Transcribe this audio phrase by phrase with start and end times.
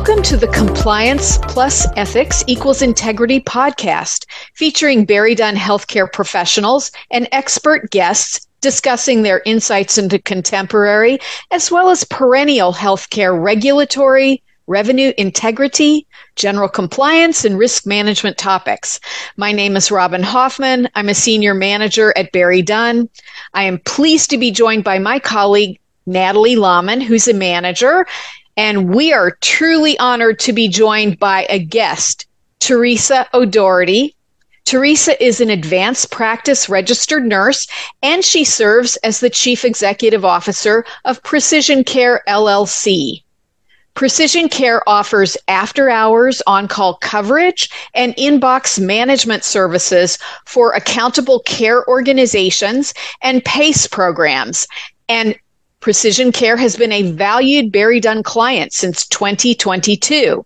[0.00, 7.90] Welcome to the Compliance Plus Ethics Equals Integrity podcast, featuring BerryDunn healthcare professionals and expert
[7.90, 11.18] guests discussing their insights into contemporary
[11.50, 19.00] as well as perennial healthcare regulatory, revenue integrity, general compliance, and risk management topics.
[19.36, 20.88] My name is Robyn Hoffmann.
[20.94, 23.06] I'm a senior manager at BerryDunn.
[23.52, 28.06] I am pleased to be joined by my colleague, Natalie Laaman, who's a manager.
[28.60, 32.26] And we are truly honored to be joined by a guest,
[32.58, 34.14] Theresa O'Doherty.
[34.66, 37.66] Theresa is an advanced practice registered nurse,
[38.02, 43.22] and she serves as the chief executive officer of Precision Care LLC.
[43.94, 51.88] Precision Care offers after hours on call coverage and inbox management services for accountable care
[51.88, 54.66] organizations and PACE programs.
[55.08, 55.34] And
[55.80, 60.44] Precision Care has been a valued BerryDunn client since 2022.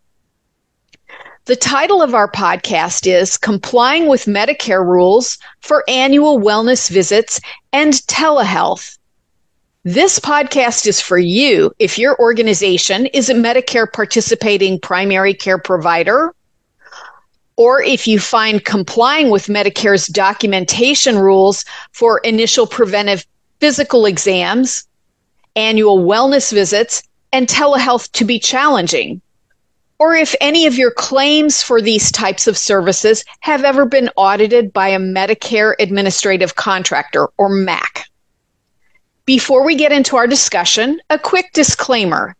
[1.46, 7.40] The title of our podcast is Complying with Medicare Rules for Annual Wellness Visits
[7.72, 8.96] and Telehealth.
[9.82, 16.32] This podcast is for you if your organization is a Medicare participating primary care provider,
[17.56, 23.26] or if you find complying with Medicare's documentation rules for initial preventive
[23.58, 24.86] physical exams,
[25.56, 27.02] annual wellness visits,
[27.32, 29.20] and telehealth to be challenging,
[29.98, 34.72] or if any of your claims for these types of services have ever been audited
[34.72, 38.06] by a Medicare Administrative Contractor or MAC.
[39.24, 42.36] Before we get into our discussion, a quick disclaimer.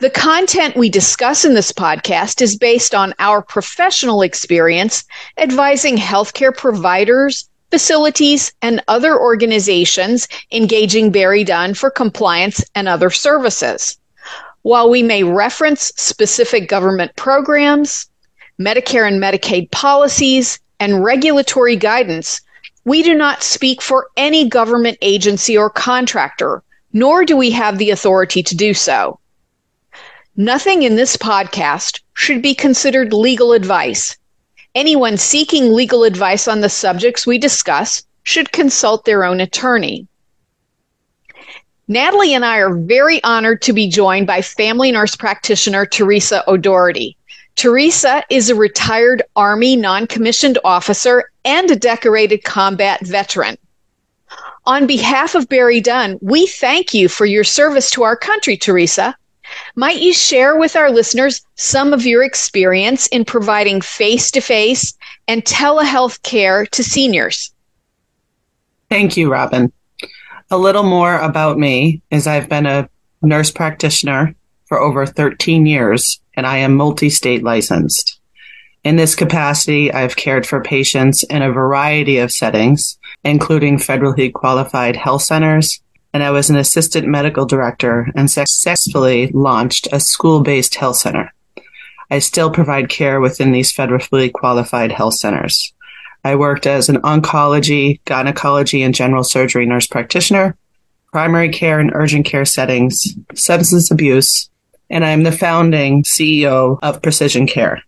[0.00, 5.04] The content we discuss in this podcast is based on our professional experience
[5.38, 13.98] advising healthcare providers, facilities, and other organizations engaging BerryDunn for compliance and other services.
[14.62, 18.08] While we may reference specific government programs,
[18.60, 22.40] Medicare and Medicaid policies, and regulatory guidance,
[22.84, 26.62] we do not speak for any government agency or contractor,
[26.92, 29.20] nor do we have the authority to do so.
[30.36, 34.16] Nothing in this podcast should be considered legal advice.
[34.78, 40.06] Anyone seeking legal advice on the subjects we discuss should consult their own attorney.
[41.88, 47.16] Natalie and I are very honored to be joined by family nurse practitioner Theresa O'Doherty.
[47.56, 53.58] Theresa is a retired Army non commissioned officer and a decorated combat veteran.
[54.64, 59.16] On behalf of BerryDunn, we thank you for your service to our country, Theresa.
[59.78, 64.92] Might you share with our listeners some of your experience in providing face to face
[65.28, 67.52] and telehealth care to seniors?
[68.90, 69.70] Thank you, Robyn.
[70.50, 72.88] A little more about me is I've been a
[73.22, 74.34] nurse practitioner
[74.66, 78.18] for over 13 years and I am multi state licensed.
[78.82, 84.96] In this capacity, I've cared for patients in a variety of settings, including federally qualified
[84.96, 85.80] health centers,
[86.12, 91.32] and I was an assistant medical director and successfully launched a school based health center.
[92.10, 95.72] I still provide care within these federally qualified health centers.
[96.24, 100.56] I worked as an oncology, gynecology, and general surgery nurse practitioner,
[101.12, 104.50] primary care and urgent care settings, substance abuse,
[104.90, 107.82] and I'm the founding CEO of Precision Care.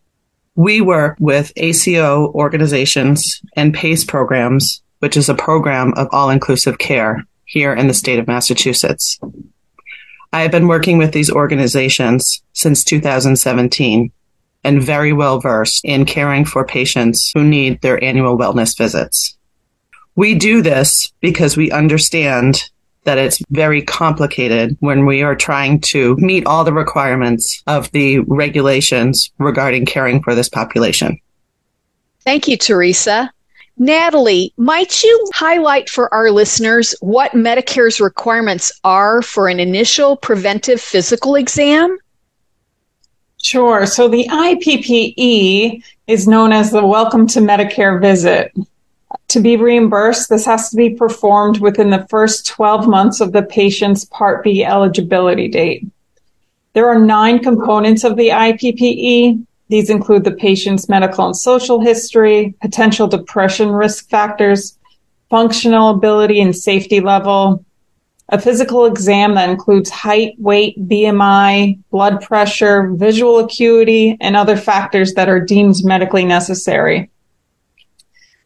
[0.55, 6.79] We work with ACO organizations and PACE programs, which is a program of all inclusive
[6.79, 9.19] care here in the state of Massachusetts.
[10.33, 14.13] I have been working with these organizations since 2017
[14.63, 19.37] and very well versed in caring for patients who need their annual wellness visits.
[20.15, 22.63] We do this because we understand
[23.03, 28.21] that it's very complicated when we are trying to meet all the requirements of the
[28.21, 31.19] regulations regarding caring for this population.
[32.21, 33.33] Thank you, Theresa.
[33.81, 40.83] Natalie, might you highlight for our listeners what Medicare's requirements are for an initial preventive
[40.83, 41.97] physical exam?
[43.43, 43.87] Sure.
[43.87, 48.53] So the IPPE is known as the Welcome to Medicare visit.
[49.29, 53.43] To be reimbursed, this has to be performed within the first 12 months of the
[53.43, 55.87] patient's Part B eligibility date.
[56.75, 59.47] There are nine components of the IPPE.
[59.71, 64.77] These include the patient's medical and social history, potential depression risk factors,
[65.31, 67.65] functional ability and safety level,
[68.31, 75.15] a physical exam that includes height, weight, BMI, blood pressure, visual acuity, and other factors
[75.15, 77.09] that are deemed medically necessary.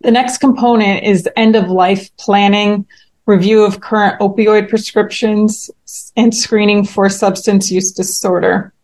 [0.02, 2.86] The next component is end of life planning,
[3.24, 5.70] review of current opioid prescriptions,
[6.18, 8.74] and screening for substance use disorder.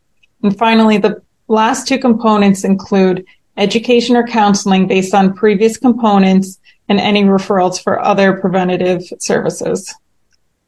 [0.43, 3.27] And finally, the last two components include
[3.57, 6.59] education or counseling based on previous components
[6.89, 9.95] and any referrals for other preventative services.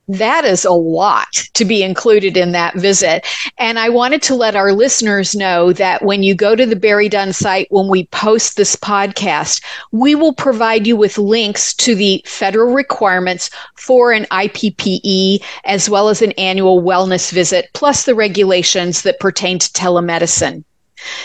[0.08, 3.24] That is a lot to be included in that visit.
[3.56, 7.32] And I wanted to let our listeners know that when you go to the BerryDunn
[7.32, 9.62] site, when we post this podcast,
[9.92, 16.08] we will provide you with links to the federal requirements for an IPPE as well
[16.08, 20.64] as an annual wellness visit, plus the regulations that pertain to telemedicine.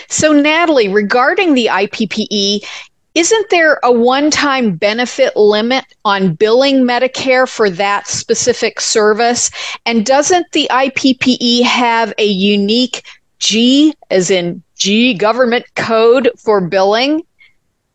[0.09, 2.65] So, Natalie, regarding the IPPE,
[3.17, 9.49] isn't there a one time benefit limit on billing Medicare for that specific service?
[9.87, 13.03] And doesn't the IPPE have a unique
[13.39, 17.23] G, as in G government code for billing?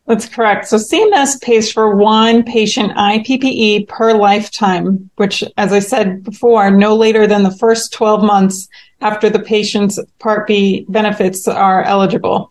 [0.07, 0.67] That's correct.
[0.67, 6.97] So CMS pays for one patient IPPE per lifetime, which, as I said before, no
[6.97, 8.69] later than the first 12 months
[9.03, 12.51] after the patient's Part B benefits are eligible.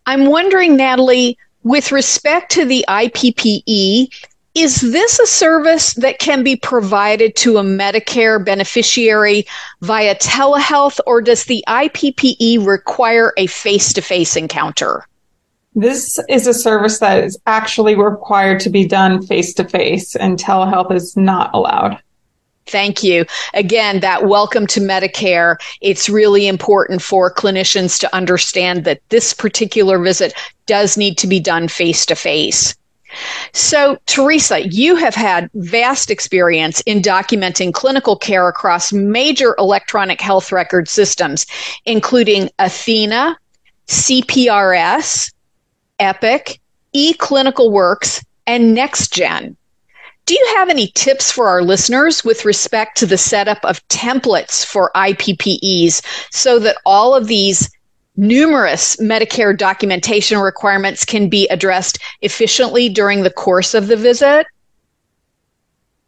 [0.05, 4.09] I'm wondering, Natalie, with respect to the IPPE,
[4.57, 9.45] is this a service that can be provided to a Medicare beneficiary
[9.81, 15.05] via telehealth, or does the IPPE require a face to face encounter?
[15.75, 20.39] This is a service that is actually required to be done face to face, and
[20.39, 22.01] telehealth is not allowed.
[22.65, 23.25] Thank you.
[23.53, 25.57] Again, that welcome to Medicare.
[25.81, 30.33] It's really important for clinicians to understand that this particular visit
[30.65, 32.75] does need to be done face to face.
[33.53, 40.51] So, Theresa, you have had vast experience in documenting clinical care across major electronic health
[40.51, 41.45] record systems,
[41.85, 43.37] including Athena,
[43.87, 45.33] CPRS,
[45.99, 46.59] Epic,
[46.95, 49.55] eClinicalWorks, and NextGen.
[50.25, 54.65] Do you have any tips for our listeners with respect to the setup of templates
[54.65, 56.01] for IPPEs
[56.33, 57.69] so that all of these
[58.17, 64.45] numerous Medicare documentation requirements can be addressed efficiently during the course of the visit?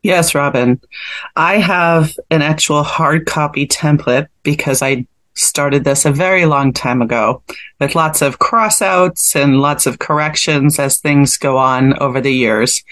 [0.02, 0.80] Yes, Robyn.
[1.36, 7.02] I have an actual hard copy template because I started this a very long time
[7.02, 7.42] ago
[7.80, 12.84] with lots of crossouts and lots of corrections as things go on over the years.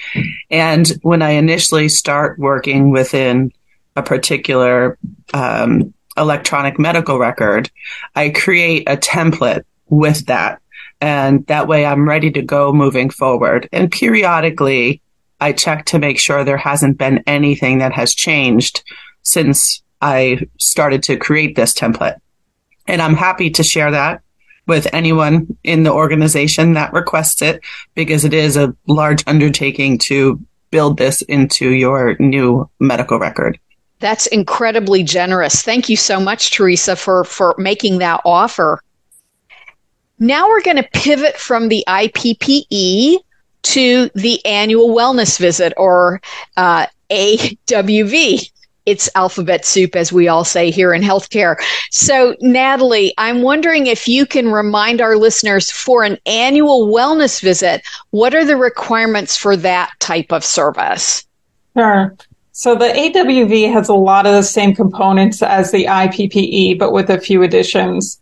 [0.49, 3.51] And when I initially start working within
[3.95, 4.97] a particular
[5.33, 7.69] um, electronic medical record,
[8.15, 10.61] I create a template with that.
[10.99, 13.69] And that way I'm ready to go moving forward.
[13.71, 15.01] And periodically
[15.39, 18.83] I check to make sure there hasn't been anything that has changed
[19.21, 22.17] since I started to create this template.
[22.87, 24.21] And I'm happy to share that
[24.65, 27.61] with anyone in the organization that requests it
[27.95, 30.41] because it is a large undertaking to
[30.71, 33.59] build this into your new medical record.
[33.99, 35.61] That's incredibly generous.
[35.61, 38.81] Thank you so much, Theresa, for, for making that offer.
[40.19, 43.17] Now we're going to pivot from the IPPE
[43.63, 46.21] to the annual wellness visit or
[46.57, 48.51] uh, AWV.
[48.85, 51.57] It's alphabet soup, as we all say here in healthcare.
[51.91, 57.81] So, Natalie, I'm wondering if you can remind our listeners for an annual wellness visit,
[58.11, 61.27] what are the requirements for that type of service?
[61.75, 62.15] Sure.
[62.57, 67.11] So the AWV has a lot of the same components as the IPPE, but with
[67.11, 68.19] a few additions.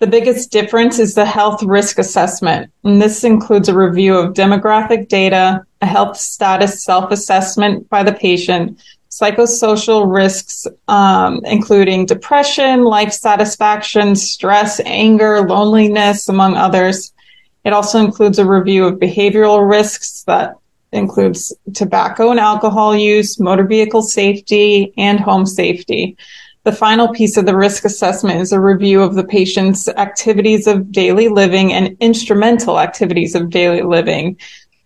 [0.00, 2.72] The biggest difference is the health risk assessment.
[2.82, 8.12] And this includes a review of demographic data, a health status self assessment by the
[8.12, 17.12] patient, psychosocial risks, um, including depression, life satisfaction, stress, anger, loneliness, among others.
[17.64, 20.56] It also includes a review of behavioral risks that
[20.96, 26.16] includes tobacco and alcohol use, motor vehicle safety, and home safety.
[26.64, 30.90] The final piece of the risk assessment is a review of the patient's activities of
[30.90, 34.36] daily living and instrumental activities of daily living.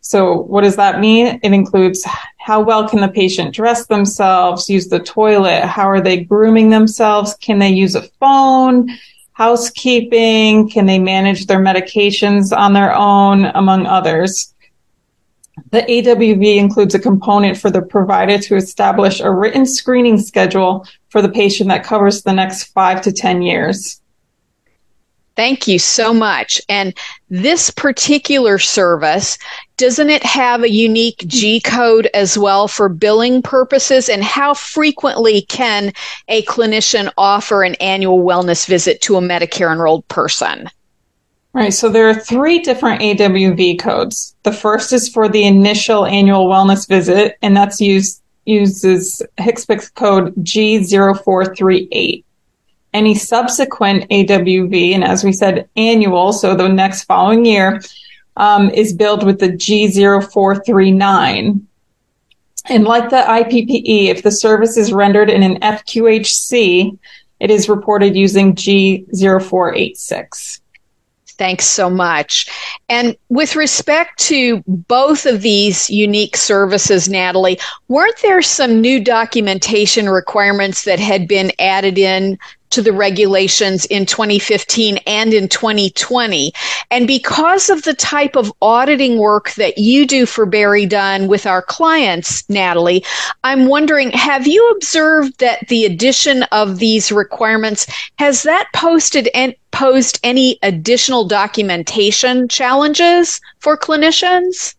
[0.02, 1.40] So what does that mean?
[1.42, 2.06] It includes
[2.38, 7.34] how well can the patient dress themselves, use the toilet, how are they grooming themselves,
[7.36, 8.90] can they use a phone,
[9.32, 14.54] housekeeping, can they manage their medications on their own, among others.
[15.70, 21.22] The AWV includes a component for the provider to establish a written screening schedule for
[21.22, 24.00] the patient that covers the next five to 10 years.
[25.36, 26.60] Thank you so much.
[26.68, 26.92] And
[27.30, 29.38] this particular service,
[29.78, 34.08] doesn't it have a unique G code as well for billing purposes?
[34.08, 35.92] And how frequently can
[36.28, 40.68] a clinician offer an annual wellness visit to a Medicare enrolled person?
[41.52, 41.74] Right.
[41.74, 44.36] So there are three different AWV codes.
[44.44, 50.34] The first is for the initial annual wellness visit, and that's used uses HCPCS code
[50.36, 52.24] G0438
[52.92, 57.80] any subsequent AWV, and as we said, annual, so the next following year,
[58.36, 61.60] um, is billed with the G0439.
[62.68, 66.96] And like the IPPE, if the service is rendered in an FQHC,
[67.40, 70.60] it is reported using G0486.
[71.40, 72.44] Thanks so much.
[72.90, 80.10] And with respect to both of these unique services, Natalie, weren't there some new documentation
[80.10, 82.38] requirements that had been added in
[82.70, 86.52] to the regulations in 2015 and in 2020.
[86.90, 91.62] And because of the type of auditing work that you do for BerryDunn with our
[91.62, 93.04] clients, Natalie,
[93.44, 97.86] I'm wondering have you observed that the addition of these requirements
[98.18, 104.74] has that posted and posed any additional documentation challenges for clinicians?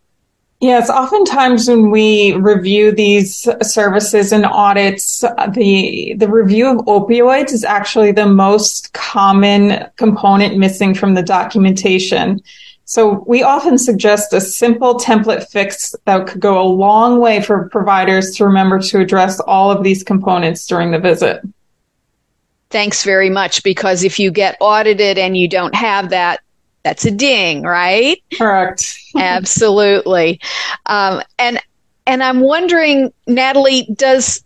[0.61, 7.51] Yes, oftentimes when we review these services and audits, uh, the the review of opioids
[7.51, 12.39] is actually the most common component missing from the documentation.
[12.85, 17.67] So we often suggest a simple template fix that could go a long way for
[17.69, 21.41] providers to remember to address all of these components during the visit.
[22.69, 26.41] Thanks very much because if you get audited and you don't have that,
[26.83, 28.21] that's a ding, right?
[28.33, 28.97] Correct.
[29.17, 30.39] Absolutely.
[30.87, 31.59] Um, and
[32.07, 34.43] and I'm wondering, Natalie, does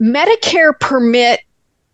[0.00, 1.40] Medicare permit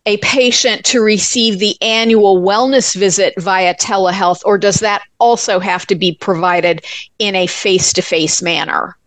[0.04, 5.86] a patient to receive the annual wellness visit via telehealth, or does that also have
[5.86, 6.84] to be provided
[7.18, 8.97] in a face to face manner?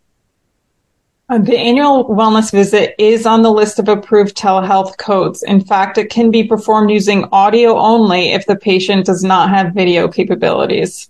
[1.40, 5.44] The annual wellness visit is on the list of approved telehealth codes.
[5.44, 9.74] In fact, it can be performed using audio only if the patient does not have
[9.74, 11.10] video capabilities.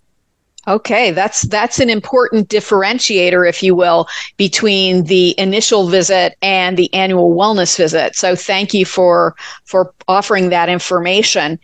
[0.67, 6.93] Okay, that's that's an important differentiator, if you will, between the initial visit and the
[6.93, 8.15] annual wellness visit.
[8.15, 9.35] So thank you for
[9.65, 11.57] for offering that information.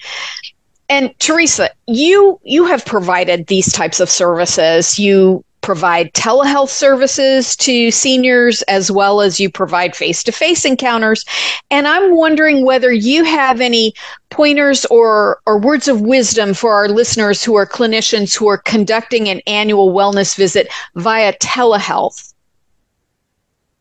[0.89, 4.97] And Theresa, you you have provided these types of services.
[4.97, 11.25] You provide telehealth services to seniors as well as you provide face to face encounters.
[11.71, 13.93] And I'm wondering whether you have any
[14.29, 19.27] pointers or, or words of wisdom for our listeners who are clinicians who are conducting
[19.27, 22.33] an annual wellness visit via telehealth.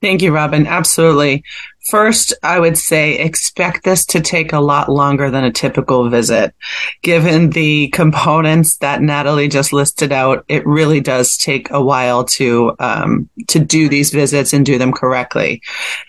[0.03, 0.67] Thank you, Robyn.
[0.67, 1.43] Absolutely.
[1.88, 6.55] First, I would say expect this to take a lot longer than a typical visit.
[7.03, 12.75] Given the components that Natalie just listed out, it really does take a while to
[12.79, 15.62] um, to do these visits and do them correctly.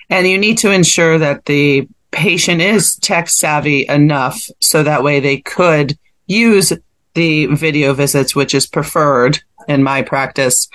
[0.09, 5.19] And you need to ensure that the patient is tech savvy enough so that way
[5.19, 6.73] they could use
[7.13, 10.67] the video visits, which is preferred in my practice,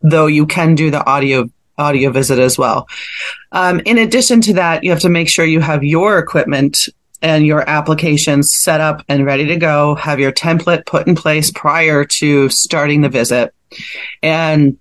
[0.00, 1.48] though you can do the audio
[1.82, 2.88] audio visit as well.
[3.50, 6.88] Um, in addition to that, you have to make sure you have your equipment
[7.20, 11.50] and your applications set up and ready to go, have your template put in place
[11.50, 13.54] prior to starting the visit,
[14.22, 14.78] and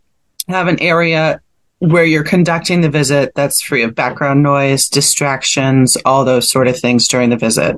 [0.48, 1.42] have an area
[1.82, 6.80] where you're conducting the visit that's free of background noise, distractions, all those sort of
[6.80, 7.76] things during the visit.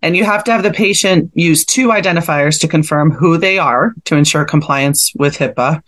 [0.00, 3.92] And you have to have the patient use two identifiers to confirm who they are
[4.06, 5.82] to ensure compliance with HIPAA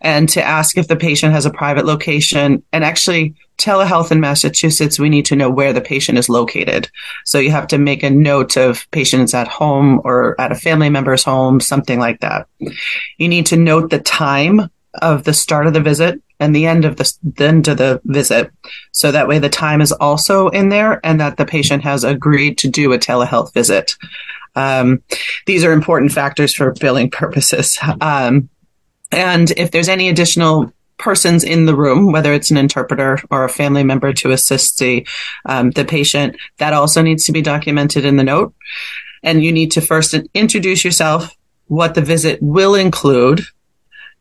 [0.00, 2.62] and to ask if the patient has a private location.
[2.72, 6.90] And actually, telehealth in Massachusetts, we need to know where the patient is located.
[7.26, 10.88] So you have to make a note of patients at home or at a family
[10.88, 12.46] member's home, something like that.
[13.18, 14.70] You need to note the time
[15.02, 18.00] of the start of the visit and the end of the, the end of the
[18.04, 18.50] visit.
[18.92, 22.58] So that way the time is also in there and that the patient has agreed
[22.58, 23.96] to do a telehealth visit.
[24.56, 25.02] Um,
[25.46, 27.78] these are important factors for billing purposes.
[28.00, 28.48] Um,
[29.10, 33.48] and if there's any additional persons in the room, whether it's an interpreter or a
[33.48, 35.06] family member to assist the
[35.44, 38.54] um, the patient, that also needs to be documented in the note.
[39.22, 41.36] And you need to first introduce yourself,
[41.66, 43.40] what the visit will include,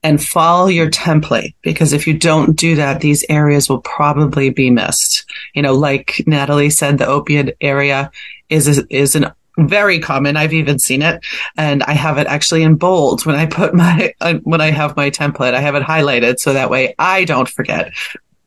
[0.03, 4.69] and follow your template because if you don't do that, these areas will probably be
[4.69, 5.25] missed.
[5.55, 8.11] You know, like Natalie said, the opioid area
[8.49, 10.35] is is an very common.
[10.35, 11.23] I've even seen it,
[11.57, 14.97] and I have it actually in bold when I put my uh, when I have
[14.97, 15.53] my template.
[15.53, 17.91] I have it highlighted so that way I don't forget.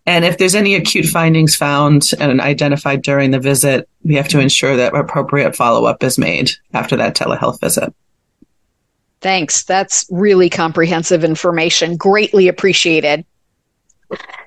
[0.09, 4.39] And if there's any acute findings found and identified during the visit, we have to
[4.39, 7.93] ensure that appropriate follow up is made after that telehealth visit.
[9.21, 9.65] Thanks.
[9.65, 11.97] That's really comprehensive information.
[11.97, 13.25] Greatly appreciated.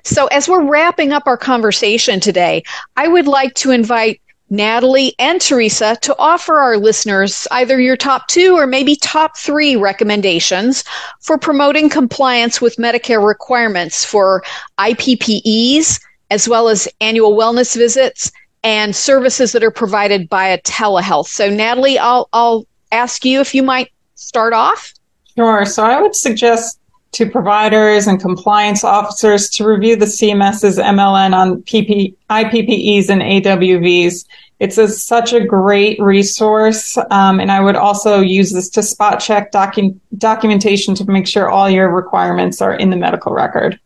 [0.04, 2.62] So, as we're wrapping up our conversation today,
[2.96, 8.26] I would like to invite Natalie and Theresa to offer our listeners either your top
[8.28, 10.82] two or maybe top three recommendations
[11.20, 14.42] for promoting compliance with Medicare requirements for
[14.78, 16.00] IPPEs,
[16.30, 18.32] as well as annual wellness visits
[18.64, 21.28] and services that are provided by a telehealth.
[21.28, 24.94] So, Natalie, I'll, I'll ask you if you might start off.
[25.36, 25.64] Sure.
[25.64, 26.80] So, I would suggest
[27.12, 34.24] to providers and compliance officers to review the CMS's MLN on PP, IPPEs and AWVs.
[34.60, 36.96] It's a, such a great resource.
[37.10, 41.48] Um, and I would also use this to spot check docu- documentation to make sure
[41.48, 43.80] all your requirements are in the medical record.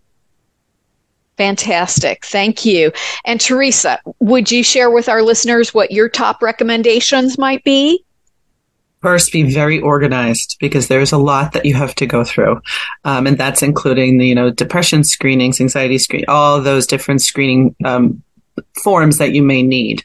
[1.37, 2.25] Fantastic.
[2.26, 2.93] Thank you.
[3.25, 8.05] And Theresa, would you share with our listeners what your top recommendations might be?
[9.04, 12.62] First, be very organized because there's a lot that you have to go through.
[13.04, 17.76] Um, and that's including the, you know, depression screenings, anxiety screen, all those different screening
[17.84, 18.23] um,
[18.82, 20.02] forms that you may need.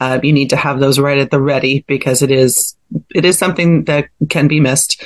[0.00, 2.76] Uh, you need to have those right at the ready because it is
[3.14, 5.02] it is something that can be missed.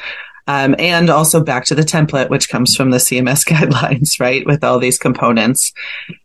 [0.48, 4.62] Um, and also back to the template, which comes from the CMS guidelines, right, with
[4.62, 5.72] all these components.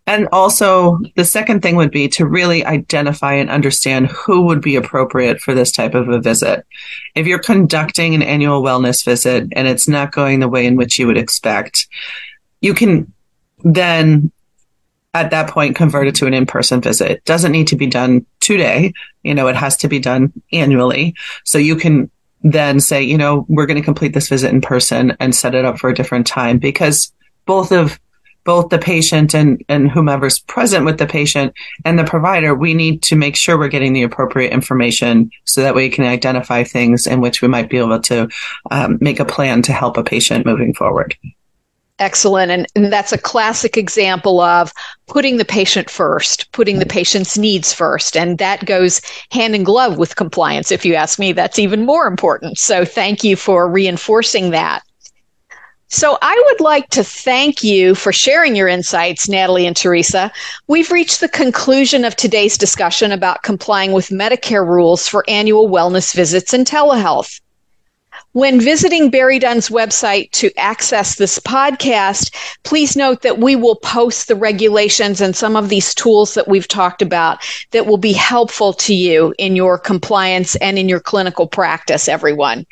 [0.05, 4.75] And also, the second thing would be to really identify and understand who would be
[4.75, 6.65] appropriate for this type of a visit.
[7.15, 10.99] If you're conducting an annual wellness visit and it's not going the way in which
[10.99, 11.87] you would expect,
[12.61, 13.11] you can
[13.63, 14.31] then
[15.13, 17.11] at that point convert it to an in-person visit.
[17.11, 18.93] It doesn't need to be done today.
[19.23, 21.15] You know, it has to be done annually.
[21.43, 22.09] So you can
[22.43, 25.65] then say, you know, we're going to complete this visit in person and set it
[25.65, 27.13] up for a different time because
[27.45, 27.99] both of
[28.43, 31.53] both the patient and, and whomever's present with the patient
[31.85, 35.75] and the provider, we need to make sure we're getting the appropriate information so that
[35.75, 38.27] we can identify things in which we might be able to
[38.71, 41.15] um, make a plan to help a patient moving forward.
[42.01, 42.49] Excellent.
[42.51, 44.73] And, and, that's a classic example of
[45.05, 46.89] putting the patient first, putting the mm.
[46.89, 48.17] patient's needs first.
[48.17, 50.71] And that goes hand in glove with compliance.
[50.71, 52.57] If you ask me, that's even more important.
[52.57, 54.81] So thank you for reinforcing that.
[55.89, 60.31] So I would like to thank you for sharing your insights, Natalie and Theresa.
[60.67, 66.15] We've reached the conclusion of today's discussion about complying with Medicare rules for annual wellness
[66.15, 67.39] visits and telehealth.
[68.33, 74.37] When visiting BerryDunn's website to access this podcast, please note that we will post the
[74.37, 78.93] regulations and some of these tools that we've talked about that will be helpful to
[78.93, 82.65] you in your compliance and in your clinical practice, everyone.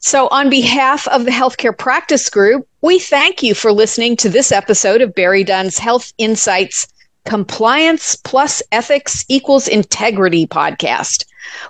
[0.00, 4.50] So, on behalf of the Healthcare Practice Group, we thank you for listening to this
[4.50, 6.88] episode of BerryDunn's Health Insights
[7.26, 11.24] Compliance plus Ethics equals Integrity podcast.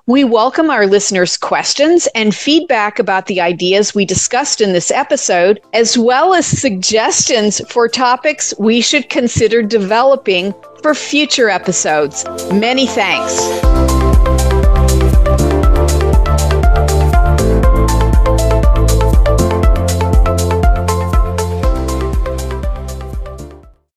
[0.07, 5.61] We welcome our listeners' questions and feedback about the ideas we discussed in this episode,
[5.73, 12.25] as well as suggestions for topics we should consider developing for future episodes.
[12.53, 14.06] Many thanks.